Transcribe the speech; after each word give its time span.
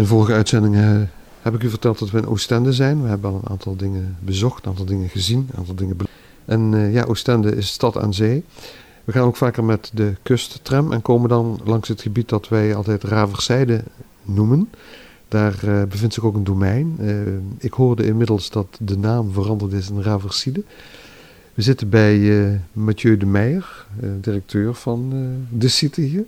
In 0.00 0.06
de 0.06 0.12
vorige 0.12 0.32
uitzendingen 0.32 1.10
heb 1.42 1.54
ik 1.54 1.62
u 1.62 1.68
verteld 1.68 1.98
dat 1.98 2.10
we 2.10 2.18
in 2.18 2.26
Oostende 2.26 2.72
zijn. 2.72 3.02
We 3.02 3.08
hebben 3.08 3.30
al 3.30 3.36
een 3.36 3.50
aantal 3.50 3.76
dingen 3.76 4.16
bezocht, 4.20 4.64
een 4.64 4.70
aantal 4.70 4.84
dingen 4.84 5.08
gezien, 5.08 5.48
een 5.50 5.58
aantal 5.58 5.74
dingen 5.74 5.96
En 6.44 6.72
uh, 6.72 6.92
ja, 6.92 7.04
Oostende 7.04 7.56
is 7.56 7.68
stad 7.68 7.98
aan 7.98 8.14
zee. 8.14 8.44
We 9.04 9.12
gaan 9.12 9.22
ook 9.22 9.36
vaker 9.36 9.64
met 9.64 9.90
de 9.94 10.14
kusttram 10.22 10.92
en 10.92 11.02
komen 11.02 11.28
dan 11.28 11.60
langs 11.64 11.88
het 11.88 12.02
gebied 12.02 12.28
dat 12.28 12.48
wij 12.48 12.74
altijd 12.74 13.04
Raverzijde 13.04 13.82
noemen. 14.22 14.70
Daar 15.28 15.60
uh, 15.64 15.82
bevindt 15.82 16.14
zich 16.14 16.24
ook 16.24 16.34
een 16.34 16.44
domein. 16.44 16.98
Ik 17.58 17.72
hoorde 17.72 18.06
inmiddels 18.06 18.50
dat 18.50 18.66
de 18.80 18.98
naam 18.98 19.32
veranderd 19.32 19.72
is 19.72 19.90
in 19.90 20.02
Raverside. 20.02 20.62
We 21.54 21.62
zitten 21.62 21.88
bij 21.88 22.16
uh, 22.16 22.54
Mathieu 22.72 23.16
de 23.16 23.26
Meijer, 23.26 23.86
directeur 24.20 24.74
van 24.74 25.12
de 25.50 25.68
site 25.68 26.00
hier. 26.00 26.24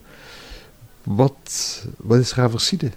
Wat, 1.02 1.84
wat 1.96 2.18
is 2.18 2.34
Raverside? 2.34 2.90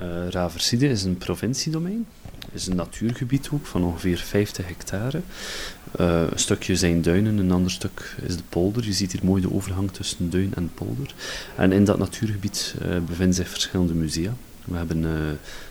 Uh, 0.00 0.28
Raverside 0.28 0.88
is 0.88 1.04
een 1.04 1.18
provinciedomein. 1.18 2.06
is 2.52 2.66
een 2.66 2.76
natuurgebied 2.76 3.48
ook 3.52 3.66
van 3.66 3.84
ongeveer 3.84 4.18
50 4.18 4.66
hectare. 4.66 5.20
Uh, 6.00 6.20
een 6.30 6.38
stukje 6.38 6.76
zijn 6.76 7.02
duinen, 7.02 7.38
een 7.38 7.50
ander 7.50 7.70
stuk 7.70 8.16
is 8.22 8.36
de 8.36 8.42
polder. 8.48 8.84
Je 8.84 8.92
ziet 8.92 9.12
hier 9.12 9.24
mooi 9.24 9.42
de 9.42 9.52
overgang 9.52 9.90
tussen 9.90 10.30
duin 10.30 10.54
en 10.54 10.70
polder. 10.74 11.14
En 11.56 11.72
in 11.72 11.84
dat 11.84 11.98
natuurgebied 11.98 12.74
uh, 12.82 12.98
bevinden 13.06 13.34
zich 13.34 13.48
verschillende 13.48 13.94
musea. 13.94 14.34
We 14.64 14.76
hebben 14.76 15.02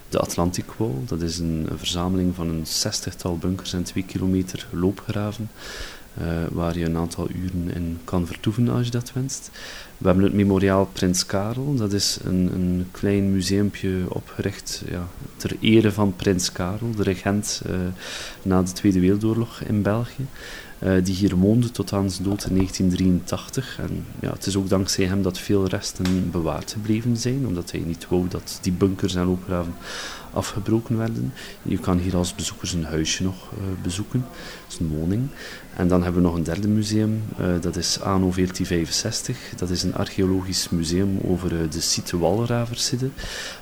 de 0.10 0.20
Atlantic 0.20 0.66
Wall, 0.78 0.96
dat 1.06 1.22
is 1.22 1.38
een, 1.38 1.68
een, 1.70 1.78
verzameling 1.78 2.36
van 2.36 2.50
een 2.50 2.68
zestigtal 2.68 3.38
bunkers 3.38 3.74
en 3.74 3.84
twee 3.84 4.04
kilometer 4.04 4.68
loopgraven. 4.72 5.50
Uh, 6.22 6.28
waar 6.52 6.78
je 6.78 6.86
een 6.86 6.98
aantal 6.98 7.28
uren 7.30 7.76
in 7.76 8.00
kan 8.04 8.28
vertoeven 8.28 8.70
als 8.70 8.86
je 8.86 8.92
dat 8.92 9.14
wenst. 9.14 9.52
We 9.98 10.06
hebben 10.06 10.24
het 10.24 10.34
Memoriaal 10.34 10.90
Prins 10.94 11.26
Karel, 11.26 11.76
dat 11.76 11.94
is 11.94 12.20
een, 12.24 12.50
een 12.54 12.88
klein 12.92 13.32
museumpje 13.32 13.90
opgericht 14.08 14.84
ja, 14.90 15.08
ter 15.36 15.56
ere 15.60 15.92
van 15.92 16.16
Prins 16.16 16.52
Karel, 16.52 16.92
de 16.96 17.04
regent 17.04 17.62
uh, 17.70 17.76
na 18.42 18.62
de 18.62 18.72
Tweede 18.72 19.00
Wereldoorlog 19.00 19.62
in 19.62 19.82
België. 19.82 20.26
Uh, 20.84 21.04
die 21.04 21.16
hier 21.16 21.36
woonde 21.36 21.72
tot 21.72 21.94
aan 21.94 22.12
zijn 22.12 22.24
dood 22.24 22.46
in 22.46 22.56
1983. 22.56 23.80
En 23.80 24.06
ja, 24.20 24.32
het 24.32 24.46
is 24.46 24.56
ook 24.56 24.70
dankzij 24.70 25.06
hem 25.06 25.22
dat 25.22 25.40
veel 25.40 25.68
resten 25.68 26.32
bewaard 26.32 26.72
gebleven 26.72 27.18
zijn, 27.18 27.48
omdat 27.48 27.72
hij 27.72 27.80
niet 27.80 28.08
wou 28.10 28.28
dat 28.28 28.60
die 28.62 28.72
bunkers 28.72 29.16
en 29.16 29.26
loopgraven 29.26 29.74
afgebroken 30.34 30.98
werden. 30.98 31.34
Je 31.62 31.78
kan 31.78 31.98
hier 31.98 32.16
als 32.16 32.36
bezoeker 32.36 32.68
zijn 32.68 32.84
huisje 32.84 33.24
nog 33.24 33.36
uh, 33.36 33.60
bezoeken, 33.82 34.26
zijn 34.68 34.90
woning. 34.90 35.28
En 35.76 35.88
dan 35.88 36.04
hebben 36.04 36.22
we 36.22 36.28
nog 36.28 36.38
een 36.38 36.44
derde 36.44 36.68
museum, 36.68 37.24
uh, 37.40 37.46
dat 37.62 37.76
is 37.76 38.00
Anno 38.00 38.32
1465. 38.32 39.38
Dat 39.56 39.70
is 39.70 39.84
een 39.84 39.96
archeologisch 39.96 40.70
museum 40.70 41.20
over 41.24 41.70
de 41.70 41.82
site 41.82 42.18
Walraverside. 42.18 43.10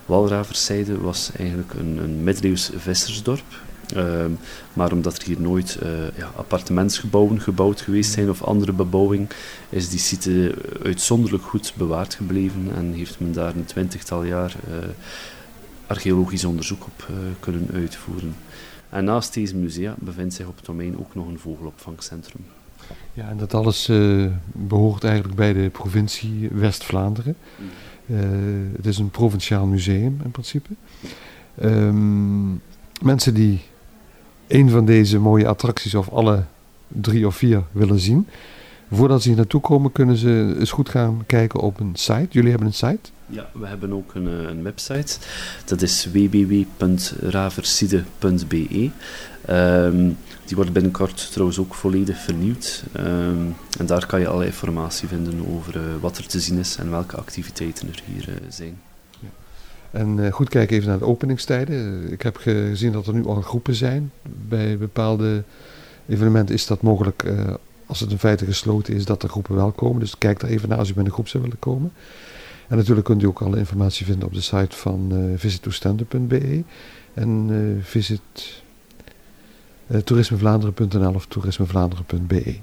Walraverside 0.05 0.97
was 0.97 1.31
eigenlijk 1.37 1.73
een, 1.73 1.97
een 1.97 2.23
middeleeuws 2.23 2.71
vissersdorp. 2.75 3.63
Uh, 3.95 4.25
maar 4.73 4.91
omdat 4.91 5.17
er 5.17 5.23
hier 5.23 5.41
nooit 5.41 5.79
uh, 5.83 5.89
ja, 6.17 6.31
appartementsgebouwen 6.35 7.41
gebouwd 7.41 7.81
geweest 7.81 8.11
zijn 8.11 8.29
of 8.29 8.43
andere 8.43 8.71
bebouwing, 8.71 9.29
is 9.69 9.89
die 9.89 9.99
site 9.99 10.55
uitzonderlijk 10.83 11.43
goed 11.43 11.73
bewaard 11.77 12.13
gebleven 12.13 12.67
en 12.75 12.93
heeft 12.93 13.19
men 13.19 13.33
daar 13.33 13.55
een 13.55 13.65
twintigtal 13.65 14.23
jaar 14.23 14.55
uh, 14.69 14.75
archeologisch 15.87 16.45
onderzoek 16.45 16.85
op 16.85 17.09
kunnen 17.39 17.69
uitvoeren. 17.73 18.35
En 18.89 19.03
naast 19.03 19.33
deze 19.33 19.55
musea 19.55 19.95
bevindt 19.99 20.33
zich 20.33 20.47
op 20.47 20.55
het 20.55 20.65
domein 20.65 20.99
ook 20.99 21.15
nog 21.15 21.27
een 21.27 21.39
vogelopvangcentrum. 21.39 22.45
Ja, 23.13 23.29
en 23.29 23.37
dat 23.37 23.53
alles 23.53 23.91
behoort 24.51 25.03
eigenlijk 25.03 25.35
bij 25.35 25.53
de 25.53 25.69
provincie 25.69 26.49
West-Vlaanderen. 26.51 27.35
Uh, 28.05 28.19
het 28.75 28.85
is 28.85 28.97
een 28.97 29.09
provinciaal 29.09 29.65
museum 29.65 30.19
in 30.23 30.31
principe. 30.31 30.69
Um, 31.63 32.61
mensen 33.01 33.33
die 33.33 33.61
een 34.47 34.69
van 34.69 34.85
deze 34.85 35.19
mooie 35.19 35.47
attracties 35.47 35.95
of 35.95 36.09
alle 36.09 36.43
drie 36.87 37.27
of 37.27 37.35
vier 37.35 37.63
willen 37.71 37.99
zien, 37.99 38.27
voordat 38.91 39.21
ze 39.21 39.27
hier 39.27 39.37
naartoe 39.37 39.61
komen, 39.61 39.91
kunnen 39.91 40.17
ze 40.17 40.55
eens 40.59 40.71
goed 40.71 40.89
gaan 40.89 41.23
kijken 41.25 41.59
op 41.59 41.79
een 41.79 41.91
site. 41.93 42.27
Jullie 42.29 42.49
hebben 42.49 42.67
een 42.67 42.73
site? 42.73 43.09
Ja, 43.27 43.49
we 43.53 43.67
hebben 43.67 43.93
ook 43.93 44.13
een, 44.13 44.25
een 44.25 44.63
website. 44.63 45.17
Dat 45.65 45.81
is 45.81 46.09
www.raverside.be. 46.11 48.89
Um, 49.49 50.17
die 50.45 50.55
wordt 50.55 50.73
binnenkort 50.73 51.31
trouwens 51.31 51.59
ook 51.59 51.73
volledig 51.73 52.17
vernieuwd. 52.17 52.83
Um, 52.97 53.55
en 53.79 53.85
daar 53.85 54.05
kan 54.05 54.19
je 54.19 54.27
alle 54.27 54.45
informatie 54.45 55.07
vinden 55.07 55.45
over 55.55 55.75
uh, 55.75 55.81
wat 55.99 56.17
er 56.17 56.27
te 56.27 56.39
zien 56.39 56.57
is 56.57 56.75
en 56.75 56.89
welke 56.89 57.15
activiteiten 57.15 57.87
er 57.87 58.01
hier 58.05 58.29
uh, 58.29 58.35
zijn. 58.49 58.81
En 59.95 60.17
uh, 60.17 60.31
goed 60.31 60.49
kijken 60.49 60.75
even 60.75 60.89
naar 60.89 60.99
de 60.99 61.05
openingstijden. 61.05 62.11
Ik 62.11 62.21
heb 62.21 62.37
gezien 62.37 62.91
dat 62.91 63.07
er 63.07 63.13
nu 63.13 63.25
al 63.25 63.41
groepen 63.41 63.75
zijn. 63.75 64.11
Bij 64.47 64.77
bepaalde 64.77 65.43
evenementen 66.07 66.55
is 66.55 66.65
dat 66.65 66.81
mogelijk, 66.81 67.25
als 67.85 67.99
het 67.99 68.11
in 68.11 68.17
feite 68.17 68.45
gesloten 68.45 68.93
is, 68.93 69.05
dat 69.05 69.23
er 69.23 69.29
groepen 69.29 69.55
wel 69.55 69.71
komen. 69.71 69.99
Dus 69.99 70.17
kijk 70.17 70.39
daar 70.39 70.49
even 70.49 70.69
naar 70.69 70.77
als 70.77 70.89
u 70.89 70.93
bij 70.93 71.03
een 71.03 71.11
groep 71.11 71.27
zou 71.27 71.43
willen 71.43 71.59
komen. 71.59 71.91
En 72.67 72.77
natuurlijk 72.77 73.05
kunt 73.05 73.21
u 73.21 73.25
ook 73.25 73.41
alle 73.41 73.57
informatie 73.57 74.05
vinden 74.05 74.27
op 74.27 74.33
de 74.33 74.41
site 74.41 74.75
van 74.75 75.09
uh, 75.11 76.63
en 77.13 77.49
uh, 77.49 77.83
visit 77.83 78.21
toerismevlaanderen.nl 80.03 81.13
of 81.13 81.25
toerismevlaanderen.be. 81.25 82.55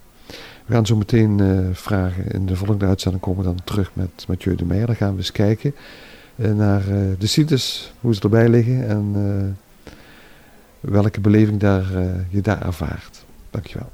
We 0.66 0.72
gaan 0.72 0.86
zo 0.86 0.96
meteen 0.96 1.40
vragen. 1.72 2.26
In 2.30 2.46
de 2.46 2.56
volgende 2.56 2.86
uitzending 2.86 3.22
komen 3.22 3.44
we 3.44 3.46
dan 3.46 3.64
terug 3.64 3.90
met 3.94 4.24
Mathieu 4.28 4.54
de 4.54 4.64
Meijer. 4.64 4.86
Dan 4.86 4.96
gaan 4.96 5.12
we 5.12 5.18
eens 5.18 5.32
kijken 5.32 5.74
naar 6.34 6.88
uh, 6.88 7.12
de 7.18 7.26
sites, 7.26 7.92
hoe 8.00 8.14
ze 8.14 8.20
erbij 8.20 8.48
liggen 8.48 8.88
en 8.88 9.56
welke 10.80 11.20
beleving 11.20 11.60
daar, 11.60 11.86
je 12.28 12.40
daar 12.40 12.66
ervaart. 12.66 13.24
Dankjewel. 13.50 13.90